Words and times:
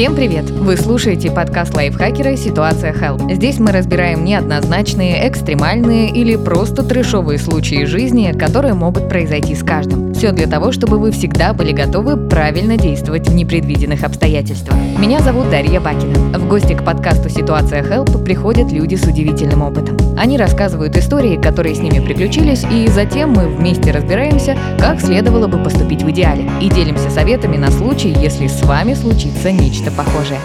Всем 0.00 0.16
привет! 0.16 0.48
Вы 0.48 0.78
слушаете 0.78 1.30
подкаст 1.30 1.74
лайфхакера 1.74 2.34
«Ситуация 2.34 2.94
Hell». 2.94 3.34
Здесь 3.34 3.58
мы 3.58 3.70
разбираем 3.70 4.24
неоднозначные, 4.24 5.28
экстремальные 5.28 6.08
или 6.08 6.36
просто 6.36 6.82
трешовые 6.82 7.38
случаи 7.38 7.84
жизни, 7.84 8.32
которые 8.32 8.72
могут 8.72 9.10
произойти 9.10 9.54
с 9.54 9.62
каждым. 9.62 10.14
Все 10.14 10.32
для 10.32 10.46
того, 10.46 10.72
чтобы 10.72 10.98
вы 10.98 11.12
всегда 11.12 11.52
были 11.52 11.72
готовы 11.72 12.16
правильно 12.16 12.78
действовать 12.78 13.28
в 13.28 13.34
непредвиденных 13.34 14.02
обстоятельствах. 14.02 14.74
Меня 14.98 15.20
зовут 15.20 15.50
Дарья 15.50 15.80
Бакина. 15.80 16.38
В 16.38 16.48
гости 16.48 16.72
к 16.72 16.82
подкасту 16.82 17.28
«Ситуация 17.28 17.82
Help» 17.82 18.24
приходят 18.24 18.72
люди 18.72 18.94
с 18.94 19.04
удивительным 19.04 19.60
опытом. 19.60 19.98
Они 20.18 20.38
рассказывают 20.38 20.96
истории, 20.96 21.36
которые 21.36 21.74
с 21.74 21.78
ними 21.78 22.02
приключились, 22.02 22.64
и 22.70 22.88
затем 22.88 23.32
мы 23.32 23.48
вместе 23.48 23.90
разбираемся, 23.90 24.56
как 24.78 24.98
следовало 24.98 25.46
бы 25.46 25.62
поступить 25.62 26.02
в 26.02 26.10
идеале, 26.10 26.50
и 26.62 26.70
делимся 26.70 27.10
советами 27.10 27.58
на 27.58 27.70
случай, 27.70 28.14
если 28.18 28.46
с 28.46 28.62
вами 28.62 28.94
случится 28.94 29.52
нечто 29.52 29.89
нечто 29.90 29.96
похожее. 29.96 30.40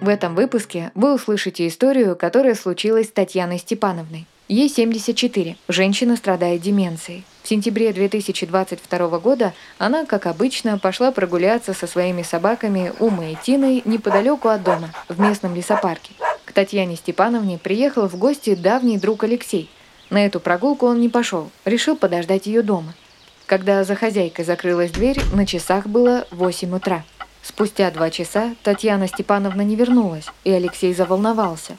В 0.00 0.08
этом 0.08 0.34
выпуске 0.34 0.90
вы 0.94 1.14
услышите 1.14 1.66
историю, 1.66 2.16
которая 2.16 2.54
случилась 2.54 3.08
с 3.08 3.12
Татьяной 3.12 3.58
Степановной. 3.58 4.26
Ей 4.48 4.68
74. 4.68 5.56
Женщина 5.68 6.16
страдает 6.16 6.60
деменцией. 6.60 7.24
В 7.42 7.48
сентябре 7.48 7.92
2022 7.92 9.18
года 9.18 9.54
она, 9.78 10.04
как 10.04 10.26
обычно, 10.26 10.78
пошла 10.78 11.10
прогуляться 11.10 11.74
со 11.74 11.86
своими 11.86 12.22
собаками 12.22 12.92
Умой 13.00 13.32
и 13.32 13.38
Тиной 13.42 13.82
неподалеку 13.84 14.48
от 14.48 14.62
дома, 14.62 14.90
в 15.08 15.20
местном 15.20 15.54
лесопарке. 15.54 16.12
К 16.44 16.52
Татьяне 16.52 16.96
Степановне 16.96 17.58
приехал 17.58 18.08
в 18.08 18.16
гости 18.16 18.54
давний 18.54 18.98
друг 18.98 19.24
Алексей. 19.24 19.68
На 20.10 20.24
эту 20.24 20.38
прогулку 20.38 20.86
он 20.86 21.00
не 21.00 21.08
пошел, 21.08 21.50
решил 21.64 21.96
подождать 21.96 22.46
ее 22.46 22.62
дома. 22.62 22.94
Когда 23.46 23.82
за 23.82 23.96
хозяйкой 23.96 24.44
закрылась 24.44 24.92
дверь, 24.92 25.18
на 25.32 25.44
часах 25.44 25.86
было 25.86 26.26
8 26.30 26.76
утра. 26.76 27.04
Спустя 27.46 27.92
два 27.92 28.10
часа 28.10 28.56
Татьяна 28.64 29.06
Степановна 29.06 29.62
не 29.62 29.76
вернулась, 29.76 30.26
и 30.42 30.50
Алексей 30.50 30.92
заволновался. 30.92 31.76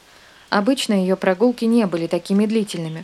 Обычно 0.50 0.94
ее 0.94 1.18
прогулки 1.18 1.66
не 1.66 1.86
были 1.86 2.08
такими 2.08 2.46
длительными. 2.46 3.04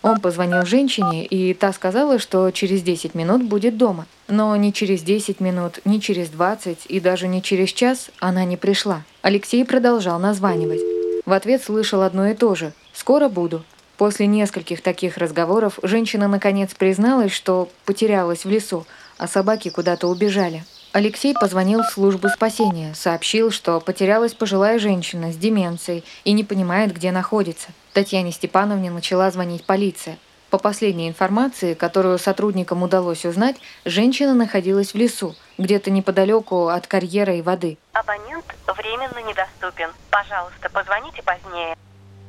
Он 0.00 0.20
позвонил 0.20 0.64
женщине, 0.64 1.26
и 1.26 1.54
та 1.54 1.72
сказала, 1.72 2.20
что 2.20 2.52
через 2.52 2.82
10 2.82 3.16
минут 3.16 3.42
будет 3.42 3.76
дома. 3.76 4.06
Но 4.28 4.54
ни 4.54 4.70
через 4.70 5.02
10 5.02 5.40
минут, 5.40 5.80
ни 5.84 5.98
через 5.98 6.28
20 6.28 6.86
и 6.86 7.00
даже 7.00 7.26
не 7.26 7.42
через 7.42 7.70
час 7.70 8.10
она 8.20 8.44
не 8.44 8.56
пришла. 8.56 9.02
Алексей 9.20 9.64
продолжал 9.64 10.20
названивать. 10.20 10.80
В 11.26 11.32
ответ 11.32 11.64
слышал 11.64 12.02
одно 12.02 12.28
и 12.28 12.34
то 12.34 12.54
же 12.54 12.72
«Скоро 12.92 13.28
буду». 13.28 13.64
После 13.96 14.28
нескольких 14.28 14.82
таких 14.82 15.18
разговоров 15.18 15.80
женщина 15.82 16.28
наконец 16.28 16.74
призналась, 16.74 17.32
что 17.32 17.68
потерялась 17.84 18.44
в 18.44 18.50
лесу, 18.50 18.86
а 19.18 19.26
собаки 19.26 19.68
куда-то 19.68 20.06
убежали. 20.06 20.62
Алексей 20.94 21.34
позвонил 21.34 21.82
в 21.82 21.90
службу 21.90 22.28
спасения, 22.28 22.94
сообщил, 22.94 23.50
что 23.50 23.80
потерялась 23.80 24.32
пожилая 24.32 24.78
женщина 24.78 25.32
с 25.32 25.36
деменцией 25.36 26.04
и 26.22 26.30
не 26.30 26.44
понимает, 26.44 26.94
где 26.94 27.10
находится. 27.10 27.70
Татьяне 27.92 28.30
Степановне 28.30 28.92
начала 28.92 29.28
звонить 29.32 29.64
полиция. 29.64 30.18
По 30.50 30.58
последней 30.58 31.08
информации, 31.08 31.74
которую 31.74 32.20
сотрудникам 32.20 32.84
удалось 32.84 33.24
узнать, 33.24 33.56
женщина 33.84 34.34
находилась 34.34 34.94
в 34.94 34.96
лесу, 34.96 35.34
где-то 35.58 35.90
неподалеку 35.90 36.68
от 36.68 36.86
карьера 36.86 37.34
и 37.34 37.42
воды. 37.42 37.76
Абонент 37.92 38.44
временно 38.68 39.18
недоступен. 39.28 39.90
Пожалуйста, 40.12 40.70
позвоните 40.72 41.24
позднее. 41.24 41.76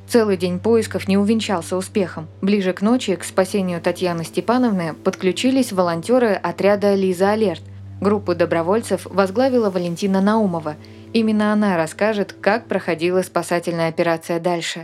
Целый 0.08 0.38
день 0.38 0.59
поисков 0.59 1.08
не 1.08 1.19
увенчался 1.19 1.77
успехом. 1.77 2.27
Ближе 2.41 2.73
к 2.73 2.81
ночи 2.81 3.16
к 3.16 3.25
спасению 3.25 3.80
Татьяны 3.80 4.23
Степановны 4.23 4.95
подключились 4.95 5.71
волонтеры 5.71 6.33
отряда 6.33 6.95
«Лиза 6.95 7.30
Алерт», 7.30 7.61
Группу 8.01 8.35
добровольцев 8.35 9.05
возглавила 9.05 9.69
Валентина 9.69 10.21
Наумова. 10.21 10.75
Именно 11.13 11.53
она 11.53 11.77
расскажет, 11.77 12.35
как 12.39 12.67
проходила 12.67 13.21
спасательная 13.21 13.87
операция 13.87 14.39
дальше. 14.39 14.83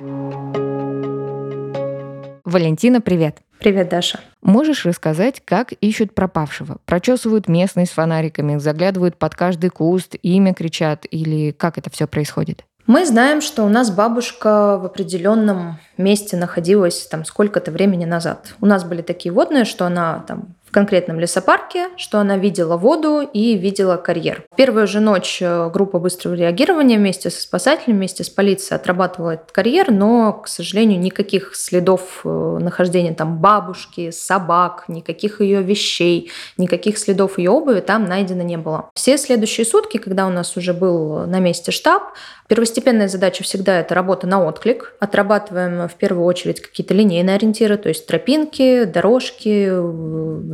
Валентина, 2.45 3.01
привет. 3.01 3.37
Привет, 3.59 3.89
Даша. 3.89 4.19
Можешь 4.41 4.85
рассказать, 4.85 5.41
как 5.45 5.71
ищут 5.73 6.15
пропавшего? 6.15 6.77
Прочесывают 6.85 7.47
местность 7.47 7.91
с 7.91 7.93
фонариками, 7.93 8.57
заглядывают 8.57 9.17
под 9.17 9.35
каждый 9.35 9.69
куст, 9.69 10.15
имя 10.21 10.53
кричат 10.53 11.05
или 11.11 11.51
как 11.51 11.77
это 11.77 11.91
все 11.91 12.07
происходит? 12.07 12.65
Мы 12.87 13.05
знаем, 13.05 13.41
что 13.41 13.63
у 13.63 13.69
нас 13.69 13.91
бабушка 13.91 14.79
в 14.81 14.85
определенном 14.85 15.77
месте 15.97 16.35
находилась 16.35 17.05
там 17.07 17.23
сколько-то 17.25 17.71
времени 17.71 18.05
назад. 18.05 18.55
У 18.59 18.65
нас 18.65 18.83
были 18.83 19.01
такие 19.03 19.31
водные, 19.31 19.65
что 19.65 19.85
она 19.85 20.23
там 20.27 20.55
в 20.71 20.73
конкретном 20.73 21.19
лесопарке, 21.19 21.89
что 21.97 22.19
она 22.19 22.37
видела 22.37 22.77
воду 22.77 23.19
и 23.21 23.57
видела 23.57 23.97
карьер. 23.97 24.45
Первую 24.55 24.87
же 24.87 25.01
ночь 25.01 25.39
э, 25.41 25.69
группа 25.69 25.99
быстрого 25.99 26.33
реагирования 26.33 26.97
вместе 26.97 27.29
со 27.29 27.41
спасателями, 27.41 27.97
вместе 27.97 28.23
с 28.23 28.29
полицией 28.29 28.79
отрабатывала 28.79 29.31
этот 29.31 29.51
карьер, 29.51 29.91
но, 29.91 30.31
к 30.31 30.47
сожалению, 30.47 30.97
никаких 31.01 31.57
следов 31.57 32.21
э, 32.23 32.57
нахождения 32.61 33.13
там 33.13 33.39
бабушки, 33.39 34.11
собак, 34.11 34.85
никаких 34.87 35.41
ее 35.41 35.61
вещей, 35.61 36.31
никаких 36.55 36.97
следов 36.97 37.37
ее 37.37 37.49
обуви 37.49 37.81
там 37.81 38.05
найдено 38.05 38.43
не 38.43 38.55
было. 38.55 38.91
Все 38.95 39.17
следующие 39.17 39.65
сутки, 39.65 39.97
когда 39.97 40.25
у 40.25 40.29
нас 40.29 40.55
уже 40.55 40.73
был 40.73 41.27
на 41.27 41.39
месте 41.39 41.73
штаб, 41.73 42.13
Первостепенная 42.51 43.07
задача 43.07 43.45
всегда 43.45 43.79
это 43.79 43.95
работа 43.95 44.27
на 44.27 44.45
отклик. 44.45 44.93
Отрабатываем 44.99 45.87
в 45.87 45.93
первую 45.93 46.25
очередь 46.25 46.59
какие-то 46.59 46.93
линейные 46.93 47.37
ориентиры, 47.37 47.77
то 47.77 47.87
есть 47.87 48.05
тропинки, 48.05 48.83
дорожки, 48.83 49.69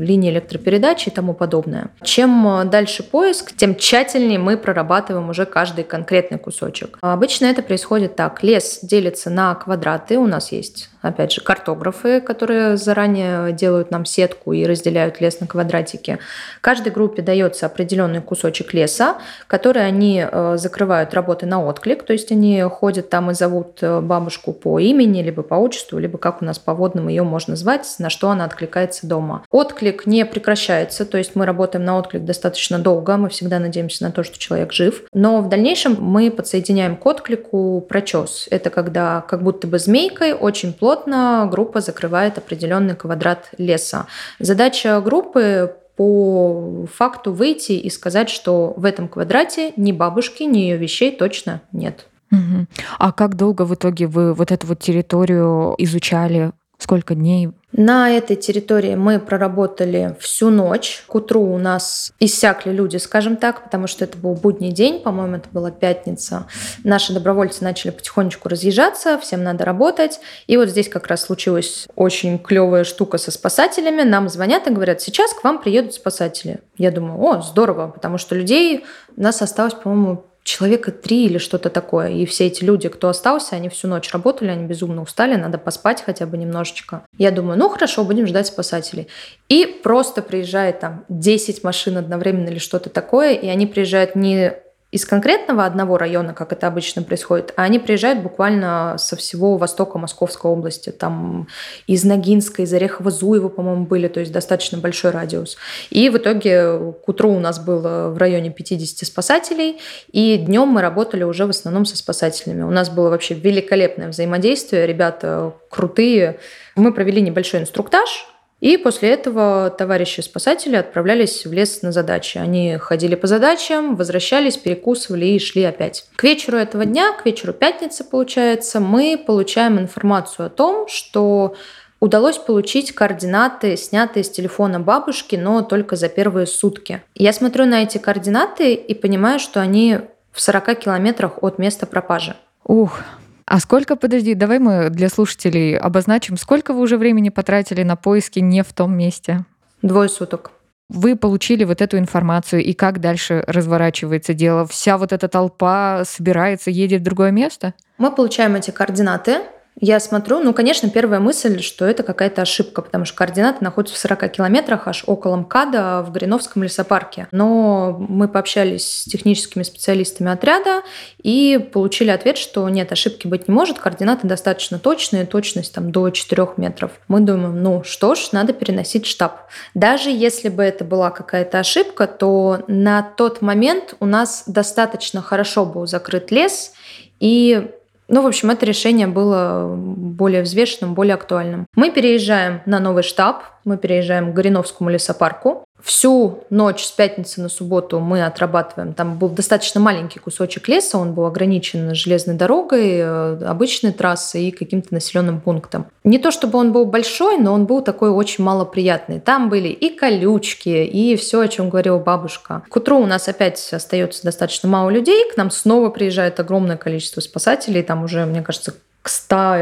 линии 0.07 0.31
электропередачи 0.31 1.09
и 1.09 1.11
тому 1.11 1.33
подобное. 1.33 1.91
Чем 2.01 2.67
дальше 2.69 3.03
поиск, 3.03 3.55
тем 3.55 3.75
тщательнее 3.75 4.39
мы 4.39 4.57
прорабатываем 4.57 5.29
уже 5.29 5.45
каждый 5.45 5.83
конкретный 5.83 6.39
кусочек. 6.39 6.97
Обычно 7.01 7.45
это 7.45 7.61
происходит 7.61 8.15
так. 8.15 8.41
Лес 8.41 8.79
делится 8.81 9.29
на 9.29 9.53
квадраты. 9.53 10.17
У 10.17 10.25
нас 10.25 10.51
есть 10.51 10.89
опять 11.07 11.31
же, 11.31 11.41
картографы, 11.41 12.21
которые 12.21 12.77
заранее 12.77 13.51
делают 13.51 13.91
нам 13.91 14.05
сетку 14.05 14.53
и 14.53 14.65
разделяют 14.65 15.21
лес 15.21 15.39
на 15.39 15.47
квадратики. 15.47 16.19
Каждой 16.61 16.91
группе 16.91 17.21
дается 17.21 17.65
определенный 17.65 18.21
кусочек 18.21 18.73
леса, 18.73 19.17
который 19.47 19.85
они 19.85 20.25
э, 20.29 20.57
закрывают 20.57 21.13
работы 21.13 21.45
на 21.45 21.63
отклик, 21.65 22.03
то 22.03 22.13
есть 22.13 22.31
они 22.31 22.61
ходят 22.63 23.09
там 23.09 23.31
и 23.31 23.33
зовут 23.33 23.79
э, 23.81 24.01
бабушку 24.01 24.53
по 24.53 24.79
имени, 24.79 25.21
либо 25.21 25.43
по 25.43 25.55
отчеству, 25.55 25.99
либо 25.99 26.17
как 26.17 26.41
у 26.41 26.45
нас 26.45 26.59
по 26.59 26.73
водным 26.73 27.07
ее 27.07 27.23
можно 27.23 27.55
звать, 27.55 27.87
на 27.99 28.09
что 28.09 28.29
она 28.29 28.45
откликается 28.45 29.07
дома. 29.07 29.43
Отклик 29.51 30.05
не 30.05 30.25
прекращается, 30.25 31.05
то 31.05 31.17
есть 31.17 31.35
мы 31.35 31.45
работаем 31.45 31.85
на 31.85 31.97
отклик 31.97 32.25
достаточно 32.25 32.79
долго, 32.79 33.17
мы 33.17 33.29
всегда 33.29 33.59
надеемся 33.59 34.03
на 34.03 34.11
то, 34.11 34.23
что 34.23 34.37
человек 34.37 34.73
жив, 34.73 35.03
но 35.13 35.41
в 35.41 35.49
дальнейшем 35.49 35.97
мы 35.99 36.31
подсоединяем 36.31 36.97
к 36.97 37.05
отклику 37.05 37.81
прочес. 37.87 38.47
Это 38.51 38.69
когда 38.69 39.21
как 39.21 39.43
будто 39.43 39.67
бы 39.67 39.79
змейкой 39.79 40.33
очень 40.33 40.73
плотно 40.73 40.96
плотно 40.97 41.47
группа 41.49 41.81
закрывает 41.81 42.37
определенный 42.37 42.95
квадрат 42.95 43.49
леса. 43.57 44.07
Задача 44.39 44.99
группы 45.01 45.75
по 45.95 46.85
факту 46.93 47.33
выйти 47.33 47.71
и 47.71 47.89
сказать, 47.89 48.29
что 48.29 48.73
в 48.77 48.85
этом 48.85 49.07
квадрате 49.07 49.73
ни 49.77 49.91
бабушки, 49.91 50.43
ни 50.43 50.59
ее 50.59 50.77
вещей 50.77 51.15
точно 51.15 51.61
нет. 51.71 52.07
Угу. 52.31 52.67
А 52.99 53.11
как 53.11 53.35
долго 53.35 53.63
в 53.63 53.73
итоге 53.73 54.07
вы 54.07 54.33
вот 54.33 54.51
эту 54.51 54.67
вот 54.67 54.79
территорию 54.79 55.75
изучали? 55.77 56.51
Сколько 56.77 57.15
дней? 57.15 57.49
На 57.77 58.09
этой 58.09 58.35
территории 58.35 58.95
мы 58.95 59.19
проработали 59.19 60.15
всю 60.19 60.49
ночь. 60.49 61.03
К 61.05 61.13
утру 61.13 61.43
у 61.43 61.59
нас 61.59 62.11
иссякли 62.19 62.71
люди, 62.71 62.97
скажем 62.97 63.37
так, 63.37 63.65
потому 63.65 63.85
что 63.85 64.03
это 64.03 64.17
был 64.17 64.33
будний 64.33 64.71
день, 64.71 64.99
по-моему, 64.99 65.35
это 65.35 65.47
была 65.51 65.69
пятница. 65.69 66.47
Наши 66.83 67.13
добровольцы 67.13 67.63
начали 67.63 67.91
потихонечку 67.91 68.49
разъезжаться, 68.49 69.19
всем 69.19 69.43
надо 69.43 69.63
работать. 69.63 70.19
И 70.47 70.57
вот 70.57 70.69
здесь 70.69 70.89
как 70.89 71.05
раз 71.05 71.21
случилась 71.21 71.87
очень 71.95 72.39
клевая 72.39 72.83
штука 72.83 73.19
со 73.19 73.29
спасателями. 73.29 74.01
Нам 74.01 74.27
звонят 74.27 74.65
и 74.65 74.71
говорят, 74.71 74.99
сейчас 74.99 75.31
к 75.35 75.43
вам 75.43 75.61
приедут 75.61 75.93
спасатели. 75.93 76.61
Я 76.79 76.89
думаю, 76.89 77.21
о, 77.21 77.41
здорово, 77.43 77.89
потому 77.89 78.17
что 78.17 78.33
людей 78.33 78.85
у 79.15 79.21
нас 79.21 79.43
осталось, 79.43 79.75
по-моему, 79.75 80.25
человека 80.47 80.91
три 80.91 81.25
или 81.25 81.37
что-то 81.39 81.69
такое. 81.69 82.09
И 82.09 82.25
все 82.25 82.47
эти 82.47 82.63
люди, 82.63 82.87
кто 82.87 83.09
остался, 83.09 83.57
они 83.57 83.67
всю 83.67 83.89
ночь 83.89 84.11
работали, 84.13 84.49
они 84.49 84.65
безумно 84.65 85.01
устали, 85.01 85.35
надо 85.35 85.57
поспать 85.57 86.01
хотя 86.01 86.25
бы 86.25 86.37
немножечко. 86.37 87.05
Я 87.17 87.31
думаю, 87.31 87.59
ну 87.59 87.67
хорошо, 87.67 88.05
будем 88.05 88.25
ждать 88.27 88.47
спасателей. 88.47 89.09
И 89.49 89.65
просто 89.83 90.21
приезжает 90.21 90.79
там 90.79 91.03
10 91.09 91.63
машин 91.63 91.97
одновременно 91.97 92.47
или 92.47 92.59
что-то 92.59 92.89
такое, 92.89 93.33
и 93.33 93.47
они 93.47 93.67
приезжают 93.67 94.15
не 94.15 94.53
из 94.89 95.05
конкретного 95.05 95.65
одного 95.65 95.97
района, 95.97 96.33
как 96.33 96.53
это 96.53 96.67
обычно 96.67 97.03
происходит, 97.03 97.53
а 97.57 97.63
они 97.63 97.77
приезжают 97.77 98.23
буквально 98.23 98.95
со 98.97 99.17
всего 99.17 99.57
востока 99.57 99.97
Московской 99.97 100.49
области, 100.49 100.91
там 100.91 101.47
из 101.87 102.05
Ногинска, 102.05 102.61
из 102.61 102.73
Орехово-Зуева, 102.73 103.49
по-моему, 103.49 103.85
были, 103.85 104.07
то 104.07 104.21
есть 104.21 104.31
достаточно 104.31 104.77
большой 104.77 105.11
радиус. 105.11 105.57
И 105.89 106.09
в 106.09 106.17
итоге 106.17 106.93
к 107.05 107.09
утру 107.09 107.33
у 107.33 107.39
нас 107.39 107.59
было 107.59 108.09
в 108.09 108.17
районе 108.17 108.49
50 108.49 109.05
спасателей, 109.05 109.81
и 110.11 110.37
днем 110.37 110.69
мы 110.69 110.81
работали 110.81 111.23
уже 111.23 111.45
в 111.45 111.49
основном 111.49 111.83
со 111.83 111.97
спасателями. 111.97 112.63
У 112.63 112.71
нас 112.71 112.89
было 112.89 113.09
вообще 113.09 113.33
великолепное 113.33 114.07
взаимодействие, 114.07 114.87
ребята 114.87 115.53
крутые. 115.69 116.39
Мы 116.75 116.93
провели 116.93 117.21
небольшой 117.21 117.59
инструктаж, 117.59 118.25
И 118.59 118.77
после 118.77 119.09
этого 119.09 119.69
товарищи 119.69 120.21
спасатели 120.21 120.75
отправлялись 120.75 121.45
в 121.45 121.53
лес 121.53 121.83
на 121.83 121.91
задачи. 121.91 122.39
Они 122.39 122.77
ходили 122.77 123.15
по 123.15 123.27
задачам, 123.27 123.95
возвращались, 123.95 124.57
перекусывали 124.57 125.25
и 125.25 125.39
шли 125.39 125.63
опять. 125.63 126.05
К 126.15 126.23
вечеру 126.23 126.57
этого 126.57 126.85
дня, 126.85 127.13
к 127.13 127.25
вечеру 127.25 127.53
пятницы, 127.53 128.03
получается, 128.03 128.79
мы 128.79 129.21
получаем 129.23 129.79
информацию 129.79 130.47
о 130.47 130.49
том, 130.49 130.87
что 130.87 131.55
удалось 131.99 132.37
получить 132.37 132.93
координаты, 132.93 133.77
снятые 133.77 134.23
с 134.23 134.29
телефона 134.29 134.79
бабушки, 134.79 135.35
но 135.35 135.61
только 135.61 135.95
за 135.95 136.09
первые 136.09 136.47
сутки. 136.47 137.03
Я 137.13 137.33
смотрю 137.33 137.65
на 137.65 137.83
эти 137.83 137.99
координаты 137.99 138.73
и 138.73 138.93
понимаю, 138.95 139.39
что 139.39 139.61
они 139.61 139.99
в 140.31 140.41
40 140.41 140.79
километрах 140.79 141.43
от 141.43 141.59
места 141.59 141.85
пропажи. 141.85 142.35
Ух, 142.63 143.01
а 143.49 143.59
сколько, 143.61 143.95
подожди, 143.95 144.33
давай 144.33 144.59
мы 144.59 144.89
для 144.89 145.07
слушателей 145.07 145.77
обозначим, 145.77 146.35
сколько 146.35 146.73
вы 146.73 146.81
уже 146.81 146.97
времени 146.97 147.29
потратили 147.29 147.81
на 147.83 147.95
поиски 147.95 148.39
не 148.39 148.61
в 148.61 148.73
том 148.73 148.95
месте? 148.95 149.45
Двое 149.81 150.09
суток. 150.09 150.51
Вы 150.89 151.15
получили 151.15 151.63
вот 151.63 151.81
эту 151.81 151.97
информацию, 151.97 152.61
и 152.61 152.73
как 152.73 152.99
дальше 152.99 153.45
разворачивается 153.47 154.33
дело? 154.33 154.67
Вся 154.67 154.97
вот 154.97 155.13
эта 155.13 155.29
толпа 155.29 156.03
собирается, 156.05 156.71
едет 156.71 157.01
в 157.01 157.03
другое 157.05 157.31
место? 157.31 157.73
Мы 157.97 158.11
получаем 158.11 158.55
эти 158.55 158.71
координаты, 158.71 159.39
я 159.79 159.99
смотрю, 159.99 160.39
ну, 160.39 160.53
конечно, 160.53 160.89
первая 160.89 161.19
мысль, 161.19 161.61
что 161.61 161.85
это 161.85 162.01
какая-то 162.01 162.41
ошибка, 162.41 162.81
потому 162.81 163.05
что 163.05 163.15
координаты 163.15 163.63
находятся 163.63 163.95
в 163.95 163.99
40 163.99 164.31
километрах 164.31 164.87
аж 164.87 165.03
около 165.05 165.35
МКАДа 165.35 166.01
в 166.01 166.11
Гриновском 166.11 166.63
лесопарке. 166.63 167.27
Но 167.31 167.95
мы 168.09 168.27
пообщались 168.27 169.01
с 169.01 169.03
техническими 169.05 169.61
специалистами 169.61 170.31
отряда 170.31 170.81
и 171.21 171.69
получили 171.71 172.09
ответ, 172.09 172.39
что 172.39 172.67
нет, 172.69 172.91
ошибки 172.91 173.27
быть 173.27 173.47
не 173.47 173.53
может, 173.53 173.77
координаты 173.77 174.25
достаточно 174.25 174.79
точные, 174.79 175.25
точность 175.25 175.73
там 175.73 175.91
до 175.91 176.09
4 176.09 176.47
метров. 176.57 176.91
Мы 177.07 177.19
думаем, 177.19 177.61
ну 177.61 177.83
что 177.83 178.15
ж, 178.15 178.29
надо 178.31 178.53
переносить 178.53 179.05
штаб. 179.05 179.41
Даже 179.75 180.09
если 180.09 180.49
бы 180.49 180.63
это 180.63 180.85
была 180.85 181.11
какая-то 181.11 181.59
ошибка, 181.59 182.07
то 182.07 182.63
на 182.67 183.03
тот 183.03 183.43
момент 183.43 183.93
у 183.99 184.07
нас 184.07 184.43
достаточно 184.47 185.21
хорошо 185.21 185.65
был 185.65 185.85
закрыт 185.85 186.31
лес, 186.31 186.73
и 187.19 187.69
ну, 188.07 188.21
в 188.21 188.27
общем, 188.27 188.49
это 188.49 188.65
решение 188.65 189.07
было 189.07 189.75
более 189.75 190.41
взвешенным, 190.41 190.93
более 190.93 191.15
актуальным. 191.15 191.67
Мы 191.75 191.91
переезжаем 191.91 192.61
на 192.65 192.79
новый 192.79 193.03
штаб, 193.03 193.43
мы 193.65 193.77
переезжаем 193.77 194.31
к 194.31 194.35
Гориновскому 194.35 194.89
лесопарку. 194.89 195.65
Всю 195.83 196.43
ночь 196.49 196.83
с 196.83 196.91
пятницы 196.91 197.39
на 197.39 197.49
субботу 197.49 197.99
мы 197.99 198.25
отрабатываем. 198.25 198.93
Там 198.93 199.19
был 199.19 199.29
достаточно 199.29 199.79
маленький 199.79 200.19
кусочек 200.19 200.67
леса, 200.67 200.97
он 200.97 201.13
был 201.13 201.25
ограничен 201.25 201.93
железной 201.93 202.35
дорогой, 202.35 202.97
э, 202.97 203.45
обычной 203.45 203.93
трассой 203.93 204.45
и 204.45 204.51
каким-то 204.51 204.93
населенным 204.93 205.39
пунктом. 205.39 205.85
Не 206.03 206.17
то 206.17 206.31
чтобы 206.31 206.57
он 206.57 206.71
был 206.71 206.85
большой, 206.85 207.37
но 207.37 207.53
он 207.53 207.65
был 207.65 207.81
такой 207.81 208.09
очень 208.09 208.43
малоприятный. 208.43 209.19
Там 209.19 209.49
были 209.49 209.67
и 209.67 209.95
колючки, 209.95 210.69
и 210.69 211.15
все, 211.15 211.41
о 211.41 211.47
чем 211.47 211.69
говорила 211.69 211.99
бабушка. 211.99 212.63
К 212.69 212.75
утру 212.75 212.99
у 212.99 213.05
нас 213.05 213.27
опять 213.27 213.71
остается 213.71 214.23
достаточно 214.23 214.67
мало 214.67 214.89
людей, 214.89 215.29
к 215.31 215.37
нам 215.37 215.51
снова 215.51 215.89
приезжает 215.89 216.39
огромное 216.39 216.77
количество 216.77 217.21
спасателей, 217.21 217.83
там 217.83 218.03
уже, 218.03 218.25
мне 218.25 218.41
кажется, 218.41 218.73
к 219.03 219.09
100 219.09 219.55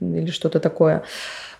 или 0.00 0.30
что-то 0.30 0.58
такое. 0.58 1.04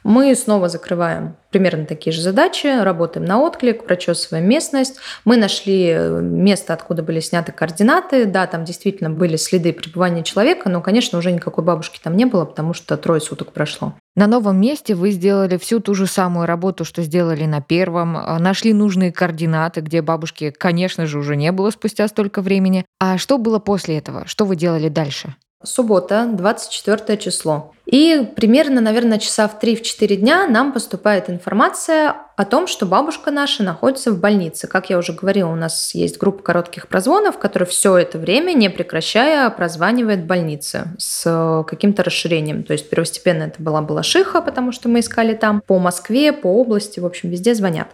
Мы 0.03 0.35
снова 0.35 0.69
закрываем 0.69 1.37
примерно 1.51 1.85
такие 1.85 2.13
же 2.13 2.23
задачи, 2.23 2.67
работаем 2.83 3.27
на 3.27 3.41
отклик, 3.41 3.85
прочесываем 3.85 4.49
местность. 4.49 4.97
Мы 5.25 5.37
нашли 5.37 5.89
э, 5.89 6.21
место, 6.21 6.73
откуда 6.73 7.03
были 7.03 7.21
сняты 7.21 7.53
координаты. 7.53 8.25
Да, 8.25 8.47
там 8.47 8.65
действительно 8.65 9.11
были 9.11 9.37
следы 9.37 9.73
пребывания 9.73 10.23
человека, 10.23 10.69
но, 10.69 10.81
конечно, 10.81 11.19
уже 11.19 11.33
никакой 11.33 11.65
бабушки 11.65 12.01
там 12.03 12.17
не 12.17 12.25
было, 12.25 12.45
потому 12.45 12.73
что 12.73 12.97
трое 12.97 13.21
суток 13.21 13.53
прошло. 13.53 13.95
На 14.17 14.27
новом 14.27 14.61
месте 14.61 14.95
вы 14.95 15.11
сделали 15.11 15.57
всю 15.57 15.81
ту 15.81 15.95
же 15.95 16.07
самую 16.07 16.47
работу, 16.47 16.85
что 16.85 17.03
сделали 17.03 17.45
на 17.45 17.61
первом, 17.61 18.17
а, 18.17 18.39
нашли 18.39 18.73
нужные 18.73 19.13
координаты, 19.13 19.81
где 19.81 20.03
бабушки, 20.03 20.51
конечно 20.51 21.07
же, 21.07 21.19
уже 21.19 21.37
не 21.37 21.53
было 21.53 21.71
спустя 21.71 22.09
столько 22.09 22.43
времени. 22.43 22.85
А 22.99 23.19
что 23.19 23.39
было 23.39 23.59
после 23.59 23.99
этого? 23.99 24.27
Что 24.27 24.45
вы 24.45 24.57
делали 24.57 24.89
дальше? 24.89 25.35
Суббота, 25.63 26.27
24 26.33 27.19
число. 27.19 27.73
И 27.85 28.27
примерно, 28.35 28.81
наверное, 28.81 29.19
часа 29.19 29.47
в 29.47 29.63
3-4 29.63 30.17
дня 30.17 30.47
нам 30.47 30.73
поступает 30.73 31.29
информация 31.29 32.17
о 32.37 32.47
том, 32.47 32.67
что 32.67 32.87
бабушка 32.87 33.31
наша 33.31 33.63
находится 33.63 34.11
в 34.11 34.21
больнице. 34.21 34.69
Как 34.69 34.89
я 34.89 34.97
уже 34.97 35.13
говорила, 35.13 35.51
у 35.51 35.57
нас 35.57 35.95
есть 35.95 36.17
группа 36.19 36.43
коротких 36.43 36.89
прозвонов, 36.89 37.39
которая 37.39 37.69
все 37.69 37.97
это 37.99 38.17
время, 38.17 38.53
не 38.53 38.71
прекращая, 38.71 39.51
прозванивает 39.51 40.25
больницы 40.25 40.85
с 40.99 41.65
каким-то 41.69 42.05
расширением. 42.05 42.63
То 42.63 42.73
есть 42.73 42.89
первостепенно 42.89 43.43
это 43.43 43.63
была 43.63 43.83
Балашиха, 43.83 44.41
потому 44.41 44.73
что 44.73 44.89
мы 44.89 45.01
искали 45.01 45.35
там, 45.35 45.61
по 45.67 45.79
Москве, 45.79 46.33
по 46.33 46.47
области, 46.47 47.01
в 47.01 47.07
общем, 47.07 47.29
везде 47.29 47.55
звонят. 47.55 47.89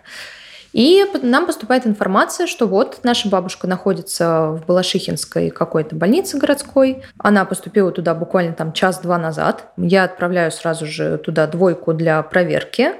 И 0.76 1.02
нам 1.22 1.46
поступает 1.46 1.86
информация, 1.86 2.46
что 2.46 2.66
вот 2.66 2.98
наша 3.02 3.30
бабушка 3.30 3.66
находится 3.66 4.48
в 4.50 4.66
Балашихинской 4.66 5.48
какой-то 5.48 5.96
больнице 5.96 6.36
городской. 6.36 7.02
Она 7.16 7.46
поступила 7.46 7.90
туда 7.90 8.14
буквально 8.14 8.52
там 8.52 8.74
час-два 8.74 9.16
назад. 9.16 9.68
Я 9.78 10.04
отправляю 10.04 10.52
сразу 10.52 10.84
же 10.84 11.16
туда 11.16 11.46
двойку 11.46 11.94
для 11.94 12.22
проверки. 12.22 12.92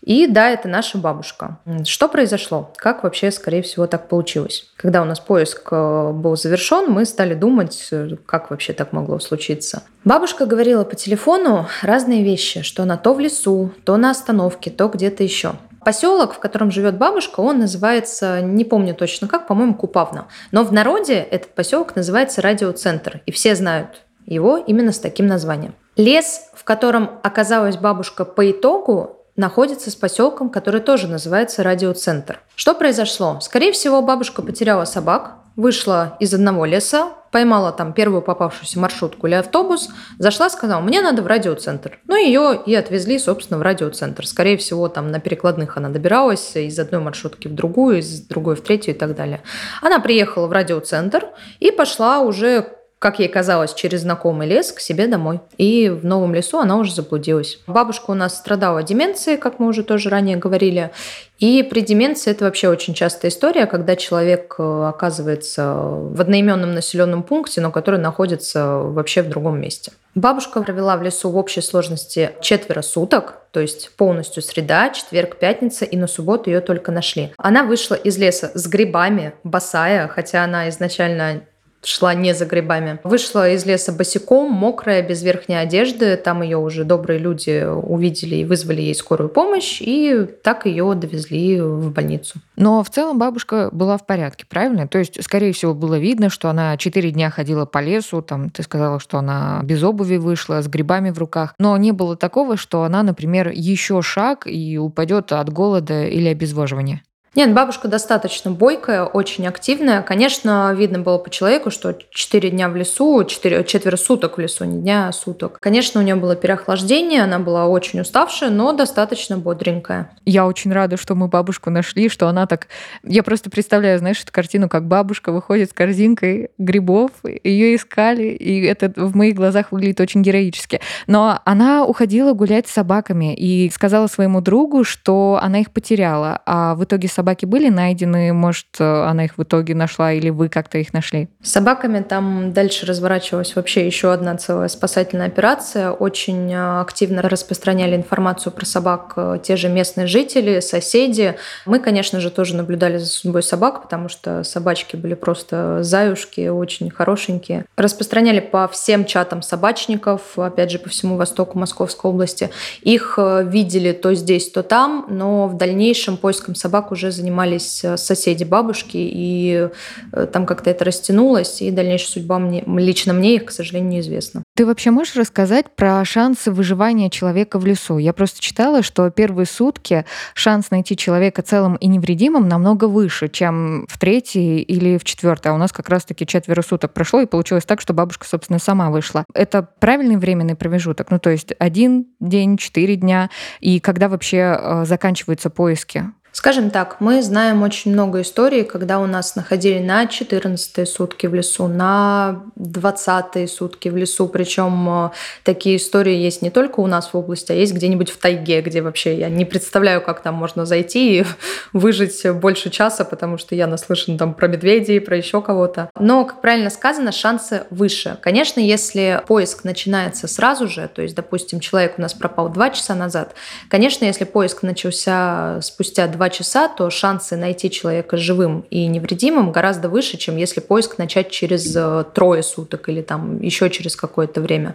И 0.00 0.26
да, 0.28 0.48
это 0.48 0.66
наша 0.66 0.96
бабушка. 0.96 1.58
Что 1.84 2.08
произошло? 2.08 2.72
Как 2.76 3.02
вообще, 3.02 3.30
скорее 3.30 3.60
всего, 3.60 3.86
так 3.86 4.08
получилось? 4.08 4.72
Когда 4.76 5.02
у 5.02 5.04
нас 5.04 5.20
поиск 5.20 5.68
э, 5.72 6.12
был 6.12 6.38
завершен, 6.38 6.90
мы 6.90 7.04
стали 7.04 7.34
думать, 7.34 7.88
э, 7.90 8.16
как 8.24 8.48
вообще 8.48 8.72
так 8.72 8.94
могло 8.94 9.18
случиться. 9.18 9.82
Бабушка 10.04 10.46
говорила 10.46 10.84
по 10.84 10.96
телефону 10.96 11.66
разные 11.82 12.24
вещи, 12.24 12.62
что 12.62 12.84
она 12.84 12.96
то 12.96 13.12
в 13.12 13.20
лесу, 13.20 13.74
то 13.84 13.98
на 13.98 14.08
остановке, 14.10 14.70
то 14.70 14.88
где-то 14.88 15.22
еще. 15.22 15.52
Поселок, 15.84 16.34
в 16.34 16.38
котором 16.38 16.70
живет 16.70 16.98
бабушка, 16.98 17.40
он 17.40 17.58
называется, 17.58 18.40
не 18.42 18.64
помню 18.64 18.94
точно 18.94 19.28
как, 19.28 19.46
по-моему, 19.46 19.74
Купавна. 19.74 20.28
Но 20.52 20.62
в 20.64 20.72
народе 20.72 21.14
этот 21.14 21.54
поселок 21.54 21.96
называется 21.96 22.42
радиоцентр, 22.42 23.22
и 23.26 23.32
все 23.32 23.54
знают 23.54 24.02
его 24.26 24.58
именно 24.58 24.92
с 24.92 24.98
таким 24.98 25.26
названием. 25.26 25.74
Лес, 25.96 26.50
в 26.54 26.64
котором 26.64 27.18
оказалась 27.22 27.76
бабушка 27.76 28.24
по 28.24 28.50
итогу, 28.50 29.16
находится 29.36 29.90
с 29.90 29.96
поселком, 29.96 30.50
который 30.50 30.80
тоже 30.80 31.08
называется 31.08 31.62
радиоцентр. 31.62 32.40
Что 32.54 32.74
произошло? 32.74 33.38
Скорее 33.40 33.72
всего, 33.72 34.02
бабушка 34.02 34.42
потеряла 34.42 34.84
собак, 34.84 35.36
вышла 35.56 36.16
из 36.20 36.32
одного 36.34 36.64
леса, 36.64 37.12
поймала 37.30 37.72
там 37.72 37.92
первую 37.92 38.22
попавшуюся 38.22 38.78
маршрутку 38.78 39.26
или 39.26 39.34
автобус, 39.34 39.88
зашла, 40.18 40.50
сказала, 40.50 40.80
мне 40.80 41.00
надо 41.00 41.22
в 41.22 41.26
радиоцентр. 41.26 41.98
Ну, 42.06 42.16
ее 42.16 42.60
и 42.64 42.74
отвезли, 42.74 43.18
собственно, 43.18 43.58
в 43.58 43.62
радиоцентр. 43.62 44.26
Скорее 44.26 44.56
всего, 44.56 44.88
там 44.88 45.10
на 45.10 45.20
перекладных 45.20 45.76
она 45.76 45.88
добиралась 45.88 46.56
из 46.56 46.78
одной 46.78 47.00
маршрутки 47.00 47.48
в 47.48 47.54
другую, 47.54 47.98
из 47.98 48.22
другой 48.22 48.56
в 48.56 48.62
третью 48.62 48.94
и 48.94 48.98
так 48.98 49.14
далее. 49.14 49.42
Она 49.82 50.00
приехала 50.00 50.46
в 50.46 50.52
радиоцентр 50.52 51.28
и 51.60 51.70
пошла 51.70 52.20
уже 52.20 52.79
как 53.00 53.18
ей 53.18 53.28
казалось, 53.28 53.72
через 53.72 54.02
знакомый 54.02 54.46
лес 54.46 54.72
к 54.72 54.78
себе 54.78 55.06
домой. 55.06 55.40
И 55.56 55.88
в 55.88 56.04
новом 56.04 56.34
лесу 56.34 56.58
она 56.58 56.76
уже 56.76 56.94
заблудилась. 56.94 57.58
Бабушка 57.66 58.10
у 58.10 58.14
нас 58.14 58.36
страдала 58.36 58.82
деменцией, 58.82 59.38
как 59.38 59.58
мы 59.58 59.68
уже 59.68 59.82
тоже 59.84 60.10
ранее 60.10 60.36
говорили. 60.36 60.90
И 61.38 61.62
при 61.62 61.80
деменции 61.80 62.30
это 62.30 62.44
вообще 62.44 62.68
очень 62.68 62.92
частая 62.92 63.30
история, 63.30 63.64
когда 63.64 63.96
человек 63.96 64.56
э, 64.58 64.84
оказывается 64.86 65.74
в 65.74 66.20
одноименном 66.20 66.74
населенном 66.74 67.22
пункте, 67.22 67.62
но 67.62 67.70
который 67.70 67.98
находится 67.98 68.76
вообще 68.76 69.22
в 69.22 69.30
другом 69.30 69.58
месте. 69.58 69.92
Бабушка 70.14 70.60
провела 70.60 70.98
в 70.98 71.02
лесу 71.02 71.30
в 71.30 71.38
общей 71.38 71.62
сложности 71.62 72.32
четверо 72.42 72.82
суток, 72.82 73.46
то 73.52 73.60
есть 73.60 73.92
полностью 73.96 74.42
среда, 74.42 74.90
четверг, 74.90 75.38
пятница, 75.38 75.86
и 75.86 75.96
на 75.96 76.06
субботу 76.06 76.50
ее 76.50 76.60
только 76.60 76.92
нашли. 76.92 77.32
Она 77.38 77.64
вышла 77.64 77.94
из 77.94 78.18
леса 78.18 78.50
с 78.52 78.66
грибами, 78.66 79.32
босая, 79.42 80.08
хотя 80.08 80.44
она 80.44 80.68
изначально 80.68 81.42
шла 81.82 82.14
не 82.14 82.34
за 82.34 82.46
грибами. 82.46 82.98
Вышла 83.04 83.50
из 83.50 83.64
леса 83.66 83.92
босиком, 83.92 84.50
мокрая, 84.50 85.02
без 85.02 85.22
верхней 85.22 85.56
одежды. 85.56 86.16
Там 86.16 86.42
ее 86.42 86.58
уже 86.58 86.84
добрые 86.84 87.18
люди 87.18 87.66
увидели 87.66 88.36
и 88.36 88.44
вызвали 88.44 88.82
ей 88.82 88.94
скорую 88.94 89.30
помощь, 89.30 89.80
и 89.80 90.26
так 90.42 90.66
ее 90.66 90.94
довезли 90.94 91.60
в 91.60 91.92
больницу. 91.92 92.38
Но 92.56 92.82
в 92.82 92.90
целом 92.90 93.18
бабушка 93.18 93.70
была 93.72 93.96
в 93.96 94.06
порядке, 94.06 94.44
правильно? 94.48 94.86
То 94.86 94.98
есть, 94.98 95.22
скорее 95.24 95.52
всего, 95.52 95.74
было 95.74 95.98
видно, 95.98 96.28
что 96.28 96.50
она 96.50 96.76
четыре 96.76 97.10
дня 97.10 97.30
ходила 97.30 97.64
по 97.64 97.78
лесу, 97.78 98.22
там 98.22 98.50
ты 98.50 98.62
сказала, 98.62 99.00
что 99.00 99.18
она 99.18 99.60
без 99.62 99.82
обуви 99.82 100.16
вышла, 100.16 100.60
с 100.60 100.68
грибами 100.68 101.10
в 101.10 101.18
руках. 101.18 101.54
Но 101.58 101.76
не 101.76 101.92
было 101.92 102.16
такого, 102.16 102.56
что 102.56 102.82
она, 102.82 103.02
например, 103.02 103.48
еще 103.48 104.02
шаг 104.02 104.46
и 104.46 104.76
упадет 104.78 105.32
от 105.32 105.50
голода 105.50 106.04
или 106.04 106.28
обезвоживания. 106.28 107.02
Нет, 107.36 107.54
бабушка 107.54 107.86
достаточно 107.86 108.50
бойкая, 108.50 109.04
очень 109.04 109.46
активная. 109.46 110.02
Конечно, 110.02 110.74
видно 110.76 110.98
было 110.98 111.18
по 111.18 111.30
человеку, 111.30 111.70
что 111.70 111.96
4 112.10 112.50
дня 112.50 112.68
в 112.68 112.74
лесу, 112.74 113.22
4, 113.22 113.62
четверо 113.64 113.96
суток 113.96 114.36
в 114.36 114.40
лесу, 114.40 114.64
не 114.64 114.80
дня, 114.80 115.06
а 115.06 115.12
суток. 115.12 115.58
Конечно, 115.60 116.00
у 116.00 116.04
нее 116.04 116.16
было 116.16 116.34
переохлаждение, 116.34 117.22
она 117.22 117.38
была 117.38 117.66
очень 117.66 118.00
уставшая, 118.00 118.50
но 118.50 118.72
достаточно 118.72 119.38
бодренькая. 119.38 120.10
Я 120.24 120.44
очень 120.44 120.72
рада, 120.72 120.96
что 120.96 121.14
мы 121.14 121.28
бабушку 121.28 121.70
нашли, 121.70 122.08
что 122.08 122.26
она 122.26 122.46
так... 122.46 122.66
Я 123.04 123.22
просто 123.22 123.48
представляю, 123.48 124.00
знаешь, 124.00 124.20
эту 124.20 124.32
картину, 124.32 124.68
как 124.68 124.88
бабушка 124.88 125.30
выходит 125.30 125.70
с 125.70 125.72
корзинкой 125.72 126.50
грибов, 126.58 127.12
ее 127.44 127.76
искали, 127.76 128.24
и 128.24 128.62
это 128.64 128.92
в 128.96 129.14
моих 129.14 129.36
глазах 129.36 129.70
выглядит 129.70 130.00
очень 130.00 130.22
героически. 130.22 130.80
Но 131.06 131.40
она 131.44 131.84
уходила 131.84 132.32
гулять 132.32 132.66
с 132.66 132.72
собаками 132.72 133.36
и 133.36 133.70
сказала 133.70 134.08
своему 134.08 134.40
другу, 134.40 134.82
что 134.82 135.38
она 135.40 135.60
их 135.60 135.70
потеряла, 135.70 136.40
а 136.44 136.74
в 136.74 136.82
итоге 136.82 137.06
собаки 137.20 137.44
были 137.44 137.68
найдены? 137.68 138.32
Может, 138.32 138.66
э, 138.78 138.84
она 138.84 139.26
их 139.26 139.36
в 139.36 139.42
итоге 139.42 139.74
нашла 139.74 140.10
или 140.10 140.30
вы 140.30 140.48
как-то 140.48 140.78
их 140.78 140.94
нашли? 140.94 141.28
С 141.42 141.50
собаками 141.50 142.00
там 142.00 142.54
дальше 142.54 142.86
разворачивалась 142.86 143.54
вообще 143.56 143.84
еще 143.84 144.10
одна 144.10 144.38
целая 144.38 144.68
спасательная 144.68 145.26
операция. 145.26 145.90
Очень 145.90 146.50
э, 146.50 146.80
активно 146.80 147.20
распространяли 147.20 147.94
информацию 147.94 148.54
про 148.54 148.64
собак 148.64 149.12
э, 149.16 149.38
те 149.42 149.56
же 149.56 149.68
местные 149.68 150.06
жители, 150.06 150.60
соседи. 150.60 151.36
Мы, 151.66 151.78
конечно 151.78 152.20
же, 152.20 152.30
тоже 152.30 152.56
наблюдали 152.56 152.96
за 152.96 153.06
судьбой 153.06 153.42
собак, 153.42 153.82
потому 153.82 154.08
что 154.08 154.42
собачки 154.42 154.96
были 154.96 155.12
просто 155.12 155.82
заюшки, 155.82 156.48
очень 156.48 156.88
хорошенькие. 156.90 157.66
Распространяли 157.76 158.40
по 158.40 158.66
всем 158.66 159.04
чатам 159.04 159.42
собачников, 159.42 160.38
опять 160.38 160.70
же, 160.70 160.78
по 160.78 160.88
всему 160.88 161.16
востоку 161.16 161.58
Московской 161.58 162.10
области. 162.10 162.48
Их 162.80 163.18
видели 163.18 163.92
то 163.92 164.14
здесь, 164.14 164.50
то 164.50 164.62
там, 164.62 165.04
но 165.10 165.48
в 165.48 165.58
дальнейшем 165.58 166.16
поиском 166.16 166.54
собак 166.54 166.92
уже 166.92 167.09
занимались 167.12 167.84
э, 167.84 167.96
соседи 167.96 168.44
бабушки, 168.44 168.96
и 168.96 169.68
э, 170.12 170.26
там 170.32 170.46
как-то 170.46 170.70
это 170.70 170.84
растянулось, 170.84 171.62
и 171.62 171.70
дальнейшая 171.70 172.08
судьба 172.08 172.38
мне, 172.38 172.62
лично 172.66 173.12
мне 173.12 173.36
их, 173.36 173.46
к 173.46 173.50
сожалению, 173.50 173.90
неизвестна. 173.90 174.42
Ты 174.56 174.66
вообще 174.66 174.90
можешь 174.90 175.16
рассказать 175.16 175.74
про 175.74 176.04
шансы 176.04 176.50
выживания 176.50 177.10
человека 177.10 177.58
в 177.58 177.66
лесу? 177.66 177.98
Я 177.98 178.12
просто 178.12 178.40
читала, 178.40 178.82
что 178.82 179.08
первые 179.10 179.46
сутки 179.46 180.04
шанс 180.34 180.70
найти 180.70 180.96
человека 180.96 181.42
целым 181.42 181.76
и 181.76 181.86
невредимым 181.86 182.48
намного 182.48 182.86
выше, 182.86 183.28
чем 183.28 183.86
в 183.88 183.98
третий 183.98 184.60
или 184.60 184.98
в 184.98 185.04
четвертый. 185.04 185.48
А 185.48 185.54
у 185.54 185.58
нас 185.58 185.72
как 185.72 185.88
раз-таки 185.88 186.26
четверо 186.26 186.62
суток 186.62 186.92
прошло, 186.92 187.20
и 187.20 187.26
получилось 187.26 187.64
так, 187.64 187.80
что 187.80 187.94
бабушка, 187.94 188.26
собственно, 188.26 188.58
сама 188.58 188.90
вышла. 188.90 189.24
Это 189.34 189.66
правильный 189.78 190.16
временный 190.16 190.56
промежуток? 190.56 191.10
Ну, 191.10 191.18
то 191.18 191.30
есть 191.30 191.52
один 191.58 192.06
день, 192.20 192.56
четыре 192.56 192.96
дня. 192.96 193.30
И 193.60 193.80
когда 193.80 194.08
вообще 194.08 194.58
э, 194.58 194.84
заканчиваются 194.84 195.50
поиски? 195.50 196.04
Скажем 196.32 196.70
так, 196.70 197.00
мы 197.00 197.22
знаем 197.22 197.62
очень 197.62 197.92
много 197.92 198.20
историй, 198.20 198.62
когда 198.62 199.00
у 199.00 199.06
нас 199.06 199.34
находили 199.34 199.80
на 199.80 200.06
14 200.06 200.88
сутки 200.88 201.26
в 201.26 201.34
лесу, 201.34 201.66
на 201.66 202.44
20 202.54 203.50
сутки 203.50 203.88
в 203.88 203.96
лесу. 203.96 204.28
Причем 204.28 205.06
э, 205.06 205.10
такие 205.42 205.76
истории 205.76 206.14
есть 206.14 206.40
не 206.40 206.50
только 206.50 206.78
у 206.80 206.86
нас 206.86 207.12
в 207.12 207.16
области, 207.16 207.50
а 207.50 207.54
есть 207.56 207.74
где-нибудь 207.74 208.10
в 208.10 208.18
тайге, 208.18 208.60
где 208.62 208.80
вообще 208.80 209.18
я 209.18 209.28
не 209.28 209.44
представляю, 209.44 210.00
как 210.02 210.22
там 210.22 210.34
можно 210.36 210.66
зайти 210.66 211.20
и 211.20 211.24
выжить 211.72 212.24
больше 212.30 212.70
часа, 212.70 213.04
потому 213.04 213.36
что 213.36 213.56
я 213.56 213.66
наслышан 213.66 214.16
там 214.16 214.34
про 214.34 214.46
медведей, 214.46 215.00
про 215.00 215.16
еще 215.16 215.42
кого-то. 215.42 215.90
Но, 215.98 216.24
как 216.24 216.40
правильно 216.40 216.70
сказано, 216.70 217.10
шансы 217.10 217.64
выше. 217.70 218.18
Конечно, 218.22 218.60
если 218.60 219.20
поиск 219.26 219.64
начинается 219.64 220.28
сразу 220.28 220.68
же, 220.68 220.88
то 220.94 221.02
есть, 221.02 221.16
допустим, 221.16 221.58
человек 221.58 221.94
у 221.98 222.02
нас 222.02 222.14
пропал 222.14 222.50
2 222.50 222.70
часа 222.70 222.94
назад, 222.94 223.34
конечно, 223.68 224.04
если 224.04 224.24
поиск 224.24 224.62
начался 224.62 225.60
спустя 225.60 226.06
2 226.06 226.19
часа, 226.28 226.68
то 226.68 226.90
шансы 226.90 227.36
найти 227.36 227.70
человека 227.70 228.16
живым 228.16 228.66
и 228.70 228.86
невредимым 228.86 229.52
гораздо 229.52 229.88
выше, 229.88 230.18
чем 230.18 230.36
если 230.36 230.60
поиск 230.60 230.98
начать 230.98 231.30
через 231.30 231.74
э, 231.74 232.04
трое 232.12 232.42
суток 232.42 232.88
или 232.88 233.00
там 233.00 233.40
еще 233.40 233.70
через 233.70 233.96
какое-то 233.96 234.40
время. 234.40 234.74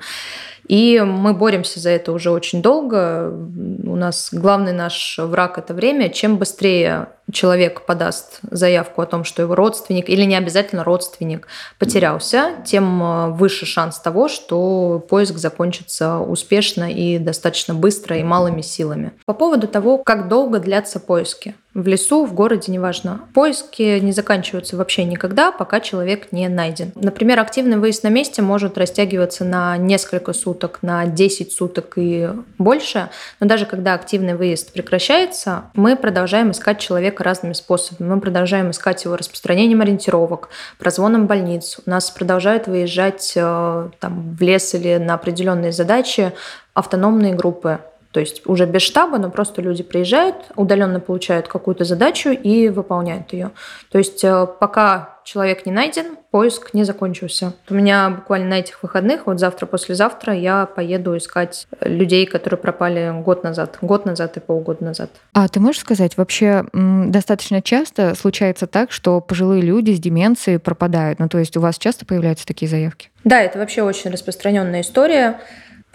И 0.68 1.00
мы 1.06 1.34
боремся 1.34 1.80
за 1.80 1.92
это 1.92 2.12
уже 2.12 2.32
очень 2.32 2.62
долго. 2.62 3.30
У 3.30 3.96
нас 3.96 4.30
главный 4.32 4.74
наш 4.74 5.20
враг 5.20 5.58
это 5.58 5.74
время. 5.74 6.10
Чем 6.10 6.38
быстрее 6.38 7.10
человек 7.32 7.86
подаст 7.86 8.40
заявку 8.50 9.02
о 9.02 9.06
том, 9.06 9.24
что 9.24 9.42
его 9.42 9.56
родственник 9.56 10.10
или 10.10 10.24
не 10.24 10.36
обязательно 10.36 10.84
родственник 10.84 11.48
потерялся, 11.80 12.52
тем 12.66 13.02
э, 13.02 13.30
выше 13.32 13.66
шанс 13.66 14.00
того, 14.00 14.28
что 14.28 15.04
поиск 15.10 15.38
закончится 15.38 16.20
успешно 16.20 16.92
и 16.92 17.18
достаточно 17.18 17.74
быстро 17.74 18.18
и 18.18 18.24
малыми 18.24 18.62
силами. 18.62 19.12
По 19.26 19.34
поводу 19.34 19.68
того, 19.68 19.98
как 20.00 20.28
долго 20.28 20.60
длятся 20.60 21.00
поиски. 21.00 21.35
В 21.74 21.88
лесу, 21.88 22.26
в 22.26 22.34
городе, 22.34 22.72
неважно. 22.72 23.20
Поиски 23.34 24.00
не 24.00 24.14
заканчиваются 24.14 24.78
вообще 24.78 25.04
никогда, 25.04 25.52
пока 25.52 25.82
человек 25.82 26.32
не 26.32 26.48
найден. 26.48 26.94
Например, 26.96 27.40
активный 27.42 27.76
выезд 27.76 28.04
на 28.04 28.08
месте 28.08 28.42
может 28.42 28.78
растягиваться 28.78 29.44
на 29.44 29.76
несколько 29.76 30.32
суток, 30.32 30.80
на 30.82 31.06
10 31.06 31.52
суток 31.52 31.94
и 31.98 32.30
больше. 32.58 33.10
Но 33.42 33.48
даже 33.48 33.66
когда 33.66 33.94
активный 33.94 34.36
выезд 34.36 34.72
прекращается, 34.72 35.66
мы 35.74 35.98
продолжаем 35.98 36.52
искать 36.52 36.80
человека 36.80 37.26
разными 37.26 37.52
способами. 37.52 38.08
Мы 38.08 38.22
продолжаем 38.22 38.72
искать 38.72 39.04
его 39.04 39.18
распространением 39.18 39.82
ориентировок, 39.82 40.48
прозвоном 40.80 41.28
больниц. 41.28 41.80
У 41.86 41.90
нас 41.90 42.10
продолжают 42.10 42.68
выезжать 42.68 43.34
э, 43.36 43.90
там, 44.00 44.36
в 44.38 44.42
лес 44.42 44.74
или 44.76 44.96
на 44.96 45.16
определенные 45.16 45.74
задачи 45.74 46.32
автономные 46.74 47.34
группы 47.34 47.80
то 48.16 48.22
есть 48.22 48.44
уже 48.46 48.66
без 48.66 48.82
штаба, 48.82 49.18
но 49.18 49.30
просто 49.30 49.62
люди 49.62 49.84
приезжают, 49.84 50.38
удаленно 50.56 51.02
получают 51.02 51.50
какую-то 51.50 51.84
задачу 51.84 52.30
и 52.30 52.70
выполняют 52.70 53.34
ее. 53.34 53.52
То 53.92 53.98
есть 53.98 54.24
э, 54.24 54.48
пока 54.58 55.18
человек 55.26 55.66
не 55.66 55.74
найден, 55.74 56.16
поиск 56.32 56.74
не 56.74 56.86
закончился. 56.86 57.52
У 57.70 57.74
меня 57.74 58.10
буквально 58.12 58.48
на 58.48 58.60
этих 58.60 58.82
выходных, 58.84 59.26
вот 59.26 59.42
завтра, 59.42 59.66
послезавтра, 59.66 60.34
я 60.34 60.66
поеду 60.66 61.18
искать 61.18 61.68
людей, 61.82 62.26
которые 62.26 62.58
пропали 62.58 63.14
год 63.22 63.44
назад, 63.44 63.80
год 63.82 64.06
назад 64.06 64.38
и 64.38 64.40
полгода 64.40 64.86
назад. 64.86 65.10
А 65.34 65.50
ты 65.50 65.60
можешь 65.60 65.82
сказать, 65.82 66.16
вообще 66.16 66.64
достаточно 66.72 67.62
часто 67.62 68.16
случается 68.16 68.66
так, 68.66 68.94
что 68.94 69.20
пожилые 69.20 69.62
люди 69.62 69.92
с 69.92 70.00
деменцией 70.00 70.58
пропадают? 70.58 71.20
Ну, 71.20 71.28
то 71.28 71.38
есть 71.38 71.58
у 71.58 71.60
вас 71.60 71.78
часто 71.78 72.06
появляются 72.06 72.46
такие 72.46 72.70
заявки? 72.70 73.10
Да, 73.26 73.42
это 73.42 73.60
вообще 73.60 73.82
очень 73.82 74.10
распространенная 74.10 74.80
история. 74.80 75.42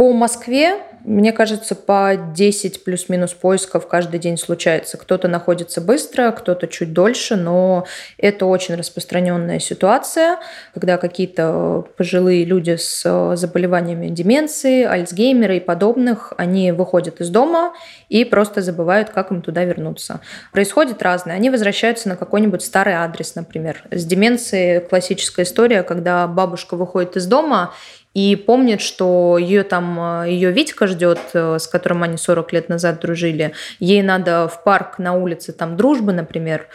По 0.01 0.15
Москве, 0.15 0.79
мне 1.05 1.31
кажется, 1.31 1.75
по 1.75 2.17
10 2.17 2.85
плюс-минус 2.85 3.35
поисков 3.35 3.87
каждый 3.87 4.19
день 4.19 4.39
случается. 4.39 4.97
Кто-то 4.97 5.29
находится 5.29 5.83
быстро, 5.83 6.31
кто-то 6.31 6.67
чуть 6.69 6.95
дольше, 6.95 7.37
но 7.37 7.85
это 8.17 8.47
очень 8.47 8.77
распространенная 8.77 9.59
ситуация, 9.59 10.39
когда 10.73 10.97
какие-то 10.97 11.85
пожилые 11.99 12.47
люди 12.47 12.77
с 12.77 13.37
заболеваниями 13.37 14.09
деменции, 14.09 14.85
Альцгеймера 14.85 15.57
и 15.57 15.61
подобных, 15.61 16.33
они 16.39 16.73
выходят 16.73 17.21
из 17.21 17.29
дома 17.29 17.75
и 18.09 18.25
просто 18.25 18.63
забывают, 18.63 19.11
как 19.11 19.31
им 19.31 19.43
туда 19.43 19.65
вернуться. 19.65 20.21
Происходит 20.51 21.03
разное. 21.03 21.35
Они 21.35 21.51
возвращаются 21.51 22.09
на 22.09 22.17
какой-нибудь 22.17 22.63
старый 22.63 22.95
адрес, 22.95 23.35
например. 23.35 23.85
С 23.91 24.07
деменцией 24.07 24.81
классическая 24.81 25.43
история, 25.43 25.83
когда 25.83 26.27
бабушка 26.27 26.77
выходит 26.77 27.17
из 27.19 27.27
дома 27.27 27.75
и 28.15 28.35
помнит, 28.37 28.81
что 28.81 29.39
ее 29.39 29.63
там, 29.63 30.25
э, 30.25 30.31
ее 30.31 30.51
Витька 30.51 30.87
ждет, 30.87 31.21
э, 31.33 31.59
с 31.59 31.67
которым 31.67 32.03
они 32.03 32.17
40 32.17 32.53
лет 32.53 32.69
назад 32.69 33.01
дружили. 33.01 33.53
Ей 33.79 34.03
надо 34.03 34.49
в 34.49 34.65
парк 34.65 34.99
на 34.99 35.15
улице, 35.15 35.53
там, 35.53 35.77
дружбы, 35.77 36.13
например, 36.13 36.67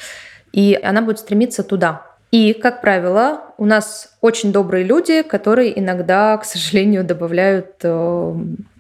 и 0.54 0.80
она 0.82 1.02
будет 1.02 1.20
стремиться 1.20 1.64
туда. 1.64 2.06
И, 2.32 2.54
как 2.54 2.82
правило, 2.82 3.42
у 3.58 3.66
нас 3.66 4.16
очень 4.22 4.52
добрые 4.52 4.84
люди, 4.84 5.22
которые 5.22 5.78
иногда, 5.80 6.38
к 6.38 6.46
сожалению, 6.46 7.04
добавляют 7.04 7.76
э, 7.84 8.36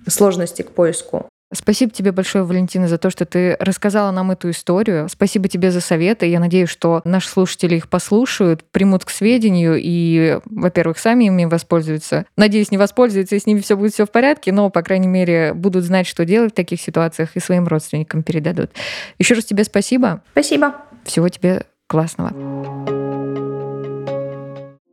сложности 0.08 0.62
к 0.62 0.72
поиску. 0.72 1.28
Спасибо 1.56 1.92
тебе 1.92 2.12
большое, 2.12 2.44
Валентина, 2.44 2.88
за 2.88 2.98
то, 2.98 3.10
что 3.10 3.26
ты 3.26 3.56
рассказала 3.60 4.12
нам 4.12 4.32
эту 4.32 4.50
историю. 4.50 5.08
Спасибо 5.10 5.48
тебе 5.48 5.72
за 5.72 5.82
советы. 5.82 6.28
Я 6.28 6.40
надеюсь, 6.40 6.70
что 6.70 7.02
наши 7.04 7.30
слушатели 7.30 7.76
их 7.76 7.90
послушают, 7.90 8.64
примут 8.72 9.06
к 9.06 9.10
сведению 9.10 9.80
и, 9.82 10.40
во-первых, 10.46 11.00
сами 11.00 11.26
ими 11.26 11.46
воспользуются. 11.46 12.26
Надеюсь, 12.38 12.72
не 12.72 12.78
воспользуются, 12.78 13.36
и 13.36 13.40
с 13.40 13.46
ними 13.46 13.60
все 13.60 13.78
будет 13.78 13.94
все 13.94 14.06
в 14.06 14.12
порядке, 14.12 14.52
но, 14.52 14.70
по 14.70 14.82
крайней 14.82 15.08
мере, 15.08 15.54
будут 15.54 15.84
знать, 15.84 16.08
что 16.08 16.26
делать 16.26 16.52
в 16.52 16.56
таких 16.56 16.82
ситуациях 16.82 17.30
и 17.36 17.40
своим 17.40 17.68
родственникам 17.68 18.24
передадут. 18.24 18.72
Еще 19.20 19.36
раз 19.36 19.46
тебе 19.46 19.64
спасибо. 19.64 20.22
Спасибо. 20.32 20.76
Всего 21.06 21.30
тебе 21.30 21.64
классного. 21.88 22.34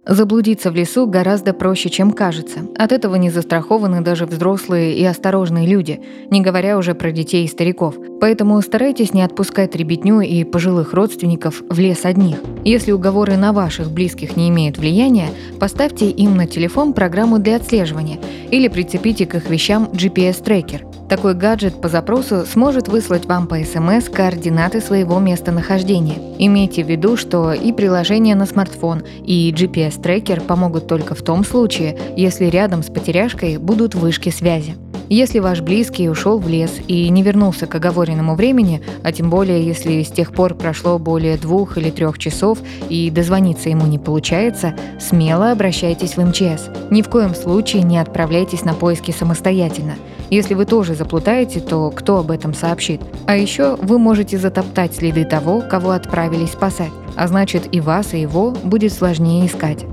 Заблудиться 0.04 0.72
в 0.72 0.74
лесу 0.74 1.06
гораздо 1.06 1.54
проще, 1.54 1.88
чем 1.88 2.10
кажется. 2.10 2.58
От 2.76 2.90
этого 2.90 3.14
не 3.14 3.30
застрахованы 3.30 4.00
даже 4.00 4.26
взрослые 4.26 4.96
и 4.96 5.04
осторожные 5.04 5.68
люди, 5.68 6.00
не 6.28 6.40
говоря 6.40 6.76
уже 6.76 6.94
про 6.94 7.12
детей 7.12 7.44
и 7.44 7.48
стариков. 7.48 7.94
Поэтому 8.20 8.60
старайтесь 8.62 9.14
не 9.14 9.22
отпускать 9.22 9.76
ребятню 9.76 10.20
и 10.20 10.42
пожилых 10.42 10.92
родственников 10.92 11.62
в 11.68 11.78
лес 11.78 12.04
одних. 12.04 12.38
Если 12.64 12.90
уговоры 12.90 13.36
на 13.36 13.52
ваших 13.52 13.92
близких 13.92 14.36
не 14.36 14.48
имеют 14.48 14.76
влияния, 14.76 15.28
поставьте 15.60 16.10
им 16.10 16.36
на 16.36 16.48
телефон 16.48 16.94
программу 16.94 17.38
для 17.38 17.56
отслеживания 17.56 18.18
или 18.50 18.66
прицепите 18.66 19.24
к 19.26 19.36
их 19.36 19.48
вещам 19.48 19.88
GPS-трекер– 19.92 20.84
Такой 21.12 21.34
гаджет 21.34 21.78
по 21.78 21.90
запросу 21.90 22.46
сможет 22.46 22.88
выслать 22.88 23.26
вам 23.26 23.46
по 23.46 23.56
СМС 23.56 24.08
координаты 24.08 24.80
своего 24.80 25.18
местонахождения. 25.18 26.16
Имейте 26.38 26.82
в 26.82 26.88
виду, 26.88 27.18
что 27.18 27.52
и 27.52 27.70
приложение 27.70 28.34
на 28.34 28.46
смартфон, 28.46 29.02
и 29.22 29.52
GPS-трекер 29.54 30.40
помогут 30.40 30.86
только 30.86 31.14
в 31.14 31.20
том 31.20 31.44
случае, 31.44 31.98
если 32.16 32.46
рядом 32.46 32.82
с 32.82 32.86
потеряшкой 32.86 33.58
будут 33.58 33.94
вышки 33.94 34.30
связи. 34.30 34.76
Если 35.10 35.40
ваш 35.40 35.60
близкий 35.60 36.08
ушел 36.08 36.38
в 36.38 36.48
лес 36.48 36.70
и 36.88 37.10
не 37.10 37.22
вернулся 37.22 37.66
к 37.66 37.74
оговоренному 37.74 38.34
времени, 38.34 38.80
а 39.04 39.12
тем 39.12 39.28
более 39.28 39.66
если 39.66 40.02
с 40.04 40.08
тех 40.08 40.32
пор 40.32 40.54
прошло 40.54 40.98
более 40.98 41.36
двух 41.36 41.76
или 41.76 41.90
трех 41.90 42.16
часов 42.16 42.58
и 42.88 43.10
дозвониться 43.10 43.68
ему 43.68 43.84
не 43.84 43.98
получается, 43.98 44.74
смело 44.98 45.52
обращайтесь 45.52 46.16
в 46.16 46.24
МЧС. 46.26 46.70
Ни 46.90 47.02
в 47.02 47.10
коем 47.10 47.34
случае 47.34 47.82
не 47.82 47.98
отправляйтесь 47.98 48.64
на 48.64 48.72
поиски 48.72 49.10
самостоятельно. 49.10 49.96
Если 50.32 50.54
вы 50.54 50.64
тоже 50.64 50.94
заплутаете, 50.94 51.60
то 51.60 51.90
кто 51.90 52.16
об 52.16 52.30
этом 52.30 52.54
сообщит? 52.54 53.02
А 53.26 53.36
еще 53.36 53.76
вы 53.76 53.98
можете 53.98 54.38
затоптать 54.38 54.94
следы 54.94 55.26
того, 55.26 55.60
кого 55.60 55.90
отправились 55.90 56.52
спасать, 56.52 56.90
а 57.16 57.28
значит 57.28 57.68
и 57.70 57.80
вас, 57.80 58.14
и 58.14 58.20
его 58.20 58.52
будет 58.64 58.94
сложнее 58.94 59.46
искать. 59.46 59.84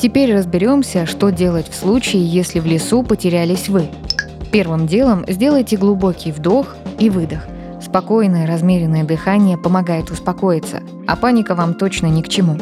Теперь 0.00 0.32
разберемся, 0.32 1.06
что 1.06 1.30
делать 1.30 1.68
в 1.68 1.74
случае, 1.74 2.24
если 2.24 2.60
в 2.60 2.66
лесу 2.66 3.02
потерялись 3.02 3.68
вы. 3.68 3.88
Первым 4.52 4.86
делом 4.86 5.24
сделайте 5.26 5.76
глубокий 5.76 6.30
вдох 6.30 6.76
и 7.00 7.10
выдох. 7.10 7.40
Спокойное, 7.82 8.46
размеренное 8.46 9.02
дыхание 9.02 9.58
помогает 9.58 10.08
успокоиться, 10.12 10.84
а 11.08 11.16
паника 11.16 11.56
вам 11.56 11.74
точно 11.74 12.06
ни 12.06 12.22
к 12.22 12.28
чему. 12.28 12.56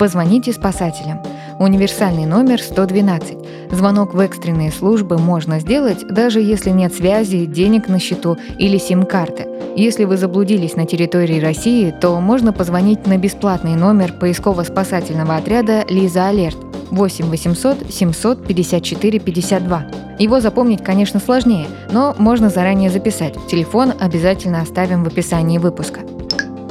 Позвоните 0.00 0.52
спасателям. 0.52 1.20
Универсальный 1.58 2.24
номер 2.24 2.62
112. 2.62 3.36
Звонок 3.72 4.14
в 4.14 4.20
экстренные 4.20 4.70
службы 4.70 5.18
можно 5.18 5.58
сделать, 5.58 6.06
даже 6.08 6.40
если 6.40 6.70
нет 6.70 6.94
связи, 6.94 7.46
денег 7.46 7.88
на 7.88 7.98
счету 7.98 8.36
или 8.58 8.78
сим-карты. 8.78 9.48
Если 9.76 10.04
вы 10.04 10.16
заблудились 10.16 10.76
на 10.76 10.86
территории 10.86 11.40
России, 11.40 11.92
то 12.00 12.20
можно 12.20 12.52
позвонить 12.52 13.08
на 13.08 13.18
бесплатный 13.18 13.74
номер 13.74 14.12
поисково-спасательного 14.12 15.36
отряда 15.36 15.84
«Лиза 15.88 16.28
Алерт» 16.28 16.58
8 16.92 17.26
800 17.26 17.92
754 17.92 19.18
52. 19.18 19.86
Его 20.20 20.40
запомнить, 20.40 20.84
конечно, 20.84 21.18
сложнее, 21.18 21.66
но 21.90 22.14
можно 22.18 22.50
заранее 22.50 22.90
записать. 22.90 23.34
Телефон 23.48 23.92
обязательно 23.98 24.62
оставим 24.62 25.02
в 25.02 25.08
описании 25.08 25.58
выпуска. 25.58 26.00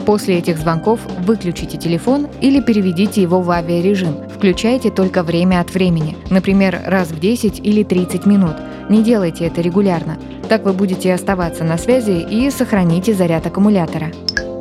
После 0.08 0.38
этих 0.38 0.58
звонков 0.58 1.02
выключите 1.26 1.78
телефон 1.78 2.30
или 2.40 2.62
переведите 2.62 3.22
его 3.22 3.42
в 3.42 3.52
авиарежим. 3.52 4.16
Включайте 4.34 4.90
только 4.90 5.22
время 5.22 5.60
от 5.60 5.74
времени, 5.74 6.16
например, 6.30 6.82
раз 6.86 7.10
в 7.10 7.20
10 7.20 7.60
или 7.60 7.84
30 7.84 8.26
минут. 8.26 8.56
Не 8.90 9.04
делайте 9.04 9.48
это 9.48 9.60
регулярно. 9.60 10.18
Так 10.48 10.64
вы 10.64 10.72
будете 10.72 11.14
оставаться 11.14 11.66
на 11.66 11.78
связи 11.78 12.22
и 12.22 12.50
сохраните 12.52 13.14
заряд 13.14 13.48
аккумулятора. 13.48 14.14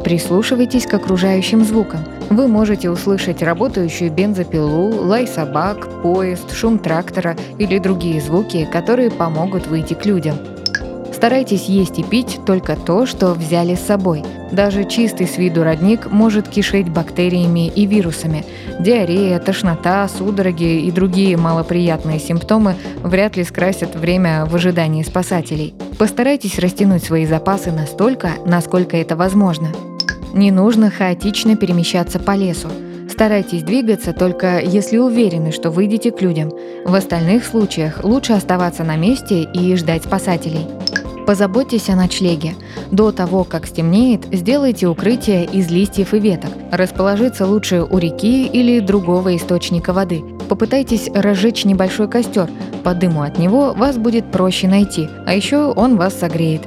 Прислушивайтесь 0.03 0.85
к 0.85 0.95
окружающим 0.95 1.65
звукам. 1.65 2.00
Вы 2.29 2.49
можете 2.49 2.91
услышать 2.91 3.41
работающую 3.41 4.11
бензопилу, 4.11 5.00
лай 5.00 5.29
собак, 5.29 6.03
поезд, 6.03 6.53
шум 6.53 6.81
трактора 6.81 7.37
или 7.59 7.79
другие 7.79 8.21
звуки, 8.21 8.69
которые 8.73 9.12
помогут 9.12 9.69
выйти 9.69 9.95
к 9.95 10.07
людям. 10.07 10.38
Старайтесь 11.15 11.67
есть 11.67 12.00
и 12.00 12.03
пить 12.03 12.41
только 12.45 12.75
то, 12.75 13.07
что 13.07 13.33
взяли 13.33 13.76
с 13.76 13.87
собой. 13.87 14.25
Даже 14.53 14.85
чистый 14.85 15.26
с 15.26 15.38
виду 15.38 15.65
родник 15.65 16.11
может 16.11 16.49
кишеть 16.49 16.88
бактериями 16.88 17.69
и 17.69 17.85
вирусами. 17.87 18.45
Диарея, 18.79 19.38
тошнота, 19.41 20.09
судороги 20.09 20.81
и 20.83 20.91
другие 20.91 21.37
малоприятные 21.37 22.19
симптомы 22.19 22.76
вряд 23.03 23.37
ли 23.37 23.45
скрасят 23.45 23.97
время 23.97 24.47
в 24.47 24.55
ожидании 24.55 25.03
спасателей. 25.03 25.75
Постарайтесь 25.99 26.59
растянуть 26.59 27.03
свои 27.03 27.26
запасы 27.26 27.73
настолько, 27.73 28.31
насколько 28.45 28.97
это 28.97 29.17
возможно. 29.17 29.69
Не 30.33 30.50
нужно 30.50 30.91
хаотично 30.91 31.57
перемещаться 31.57 32.19
по 32.19 32.37
лесу. 32.37 32.69
Старайтесь 33.11 33.62
двигаться 33.62 34.12
только 34.12 34.61
если 34.61 34.99
уверены, 34.99 35.50
что 35.50 35.71
выйдете 35.71 36.11
к 36.12 36.21
людям. 36.21 36.53
В 36.85 36.95
остальных 36.95 37.47
случаях 37.47 38.05
лучше 38.05 38.35
оставаться 38.35 38.85
на 38.85 38.97
месте 38.97 39.43
и 39.43 39.75
ждать 39.75 40.05
спасателей. 40.05 40.67
Позаботьтесь 41.26 41.88
о 41.90 41.97
ночлеге. 41.97 42.54
До 42.92 43.11
того, 43.11 43.42
как 43.42 43.66
стемнеет, 43.66 44.26
сделайте 44.30 44.87
укрытие 44.87 45.45
из 45.45 45.68
листьев 45.71 46.14
и 46.14 46.21
веток. 46.21 46.50
Расположиться 46.71 47.47
лучше 47.47 47.83
у 47.83 47.99
реки 47.99 48.47
или 48.47 48.78
другого 48.78 49.35
источника 49.35 49.92
воды. 49.92 50.23
Попытайтесь 50.49 51.11
разжечь 51.12 51.64
небольшой 51.64 52.09
костер. 52.09 52.49
По 52.85 52.95
дыму 52.95 53.23
от 53.23 53.38
него 53.38 53.73
вас 53.73 53.99
будет 53.99 54.30
проще 54.30 54.68
найти, 54.68 55.09
а 55.26 55.35
еще 55.35 55.73
он 55.73 55.97
вас 55.97 56.14
согреет. 56.16 56.62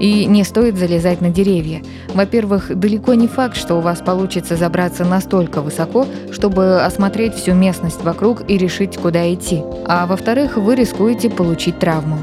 И 0.00 0.24
не 0.24 0.42
стоит 0.42 0.76
залезать 0.76 1.20
на 1.20 1.28
деревья. 1.28 1.82
Во-первых, 2.12 2.76
далеко 2.76 3.14
не 3.14 3.28
факт, 3.28 3.56
что 3.56 3.76
у 3.76 3.80
вас 3.80 4.00
получится 4.00 4.56
забраться 4.56 5.04
настолько 5.04 5.60
высоко, 5.60 6.06
чтобы 6.32 6.82
осмотреть 6.82 7.34
всю 7.34 7.52
местность 7.52 8.02
вокруг 8.02 8.42
и 8.50 8.58
решить, 8.58 8.96
куда 8.96 9.32
идти. 9.32 9.62
А 9.86 10.06
во-вторых, 10.06 10.56
вы 10.56 10.74
рискуете 10.74 11.30
получить 11.30 11.78
травму. 11.78 12.18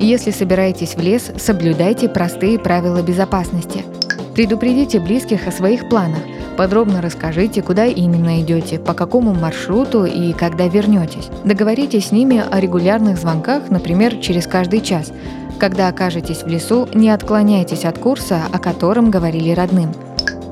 Если 0.00 0.30
собираетесь 0.30 0.94
в 0.94 1.00
лес, 1.00 1.30
соблюдайте 1.36 2.08
простые 2.08 2.58
правила 2.58 3.02
безопасности. 3.02 3.84
Предупредите 4.34 4.98
близких 4.98 5.46
о 5.46 5.52
своих 5.52 5.90
планах. 5.90 6.20
Подробно 6.56 7.02
расскажите, 7.02 7.60
куда 7.60 7.84
именно 7.84 8.40
идете, 8.40 8.78
по 8.78 8.94
какому 8.94 9.34
маршруту 9.34 10.06
и 10.06 10.32
когда 10.32 10.68
вернетесь. 10.68 11.28
Договоритесь 11.44 12.08
с 12.08 12.12
ними 12.12 12.42
о 12.50 12.60
регулярных 12.60 13.18
звонках, 13.18 13.68
например, 13.68 14.16
через 14.16 14.46
каждый 14.46 14.80
час. 14.80 15.12
Когда 15.58 15.88
окажетесь 15.88 16.44
в 16.44 16.46
лесу, 16.46 16.88
не 16.94 17.10
отклоняйтесь 17.10 17.84
от 17.84 17.98
курса, 17.98 18.44
о 18.50 18.58
котором 18.58 19.10
говорили 19.10 19.50
родным. 19.50 19.92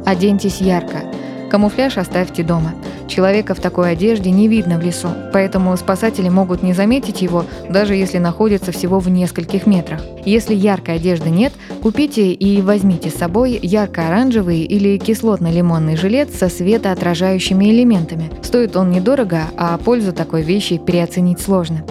Оденьтесь 0.05 0.61
ярко. 0.61 1.05
Камуфляж 1.51 1.97
оставьте 1.97 2.43
дома. 2.43 2.75
Человека 3.09 3.55
в 3.55 3.61
такой 3.61 3.93
одежде 3.93 4.31
не 4.31 4.49
видно 4.49 4.79
в 4.79 4.83
лесу, 4.83 5.09
поэтому 5.33 5.77
спасатели 5.77 6.29
могут 6.29 6.63
не 6.63 6.75
заметить 6.75 7.23
его, 7.23 7.45
даже 7.69 7.95
если 7.95 8.19
находится 8.19 8.71
всего 8.71 9.01
в 9.01 9.09
нескольких 9.09 9.67
метрах. 9.67 10.03
Если 10.25 10.55
яркой 10.55 10.97
одежды 10.97 11.31
нет, 11.31 11.53
купите 11.83 12.33
и 12.33 12.61
возьмите 12.61 13.09
с 13.09 13.15
собой 13.15 13.59
ярко-оранжевый 13.61 14.61
или 14.61 14.99
кислотно-лимонный 14.99 15.97
жилет 15.97 16.33
со 16.35 16.49
светоотражающими 16.49 17.65
элементами. 17.71 18.31
Стоит 18.43 18.77
он 18.77 18.91
недорого, 18.91 19.45
а 19.57 19.79
пользу 19.79 20.13
такой 20.13 20.43
вещи 20.43 20.77
переоценить 20.79 21.41
сложно. 21.41 21.85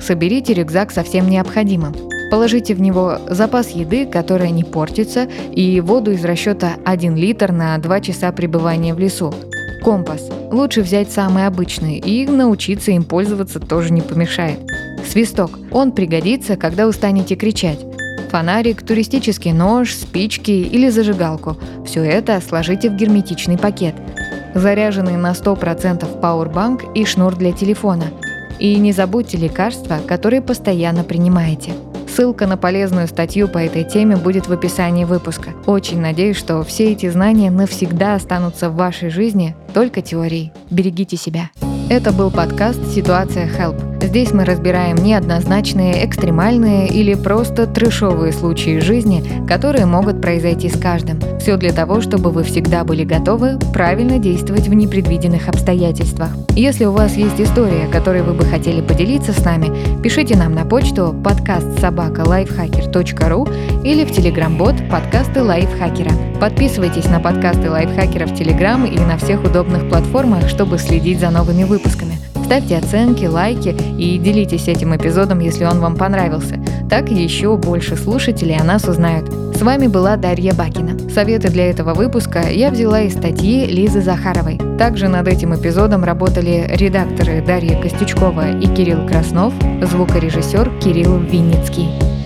Соберите 0.00 0.54
рюкзак 0.54 0.90
со 0.90 1.02
всем 1.02 1.28
необходимым. 1.28 1.94
Положите 2.30 2.74
в 2.74 2.80
него 2.80 3.18
запас 3.26 3.70
еды, 3.70 4.04
которая 4.04 4.50
не 4.50 4.62
портится, 4.62 5.28
и 5.50 5.80
воду 5.80 6.12
из 6.12 6.22
расчета 6.24 6.74
1 6.84 7.16
литр 7.16 7.52
на 7.52 7.78
2 7.78 8.00
часа 8.02 8.32
пребывания 8.32 8.92
в 8.92 8.98
лесу. 8.98 9.32
Компас. 9.82 10.28
Лучше 10.50 10.82
взять 10.82 11.10
самый 11.10 11.46
обычный, 11.46 11.98
и 11.98 12.26
научиться 12.26 12.90
им 12.90 13.04
пользоваться 13.04 13.60
тоже 13.60 13.92
не 13.92 14.00
помешает. 14.00 14.58
Свисток. 15.08 15.58
Он 15.70 15.92
пригодится, 15.92 16.56
когда 16.56 16.86
устанете 16.86 17.34
кричать. 17.34 17.80
Фонарик, 18.30 18.82
туристический 18.82 19.52
нож, 19.52 19.94
спички 19.94 20.50
или 20.50 20.90
зажигалку. 20.90 21.56
Все 21.86 22.02
это 22.02 22.40
сложите 22.46 22.90
в 22.90 22.96
герметичный 22.96 23.56
пакет. 23.56 23.94
Заряженный 24.54 25.16
на 25.16 25.32
100% 25.32 26.20
пауэрбанк 26.20 26.84
и 26.94 27.04
шнур 27.04 27.36
для 27.36 27.52
телефона. 27.52 28.06
И 28.58 28.76
не 28.76 28.92
забудьте 28.92 29.38
лекарства, 29.38 29.98
которые 30.06 30.42
постоянно 30.42 31.04
принимаете. 31.04 31.72
Ссылка 32.18 32.48
на 32.48 32.56
полезную 32.56 33.06
статью 33.06 33.46
по 33.46 33.58
этой 33.58 33.84
теме 33.84 34.16
будет 34.16 34.48
в 34.48 34.52
описании 34.52 35.04
выпуска. 35.04 35.50
Очень 35.66 36.00
надеюсь, 36.00 36.36
что 36.36 36.64
все 36.64 36.90
эти 36.90 37.08
знания 37.08 37.48
навсегда 37.48 38.16
останутся 38.16 38.70
в 38.70 38.74
вашей 38.74 39.08
жизни 39.08 39.54
только 39.72 40.02
теорией. 40.02 40.52
Берегите 40.68 41.16
себя. 41.16 41.50
Это 41.88 42.10
был 42.10 42.32
подкаст 42.32 42.80
«Ситуация 42.92 43.46
Help». 43.46 43.87
Здесь 44.00 44.32
мы 44.32 44.44
разбираем 44.44 44.96
неоднозначные, 44.96 46.06
экстремальные 46.06 46.88
или 46.88 47.14
просто 47.14 47.66
трешовые 47.66 48.32
случаи 48.32 48.78
жизни, 48.78 49.24
которые 49.46 49.86
могут 49.86 50.22
произойти 50.22 50.68
с 50.68 50.78
каждым. 50.78 51.20
Все 51.40 51.56
для 51.56 51.72
того, 51.72 52.00
чтобы 52.00 52.30
вы 52.30 52.44
всегда 52.44 52.84
были 52.84 53.04
готовы 53.04 53.58
правильно 53.72 54.18
действовать 54.18 54.68
в 54.68 54.74
непредвиденных 54.74 55.48
обстоятельствах. 55.48 56.30
Если 56.54 56.84
у 56.84 56.92
вас 56.92 57.16
есть 57.16 57.40
история, 57.40 57.86
которой 57.88 58.22
вы 58.22 58.34
бы 58.34 58.44
хотели 58.44 58.80
поделиться 58.80 59.32
с 59.32 59.44
нами, 59.44 59.70
пишите 60.02 60.36
нам 60.36 60.54
на 60.54 60.64
почту 60.64 61.14
подкаст 61.24 61.80
собака 61.80 62.22
lifehacker.ru 62.22 63.84
или 63.84 64.04
в 64.04 64.12
телеграм-бот 64.12 64.76
подкасты 64.90 65.42
лайфхакера. 65.42 66.12
Подписывайтесь 66.40 67.06
на 67.06 67.18
подкасты 67.18 67.68
лайфхакера 67.68 68.26
в 68.26 68.34
Телеграм 68.34 68.84
и 68.84 68.98
на 68.98 69.18
всех 69.18 69.42
удобных 69.42 69.88
платформах, 69.88 70.48
чтобы 70.48 70.78
следить 70.78 71.18
за 71.18 71.30
новыми 71.30 71.64
выпусками. 71.64 72.27
Ставьте 72.48 72.78
оценки, 72.78 73.26
лайки 73.26 73.76
и 73.98 74.16
делитесь 74.16 74.68
этим 74.68 74.96
эпизодом, 74.96 75.40
если 75.40 75.66
он 75.66 75.80
вам 75.80 75.96
понравился. 75.96 76.58
Так 76.88 77.10
еще 77.10 77.58
больше 77.58 77.94
слушателей 77.94 78.56
о 78.56 78.64
нас 78.64 78.84
узнают. 78.84 79.30
С 79.54 79.60
вами 79.60 79.86
была 79.86 80.16
Дарья 80.16 80.54
Бакина. 80.54 80.98
Советы 81.10 81.50
для 81.50 81.68
этого 81.68 81.92
выпуска 81.92 82.48
я 82.48 82.70
взяла 82.70 83.02
из 83.02 83.12
статьи 83.12 83.66
Лизы 83.66 84.00
Захаровой. 84.00 84.58
Также 84.78 85.08
над 85.08 85.28
этим 85.28 85.54
эпизодом 85.54 86.04
работали 86.04 86.70
редакторы 86.70 87.44
Дарья 87.46 87.78
Костючкова 87.82 88.58
и 88.58 88.66
Кирилл 88.74 89.06
Краснов, 89.06 89.52
звукорежиссер 89.82 90.70
Кирилл 90.80 91.18
Винницкий. 91.18 92.17